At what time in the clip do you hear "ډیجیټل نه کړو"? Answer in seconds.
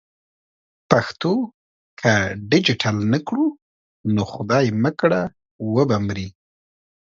2.51-3.45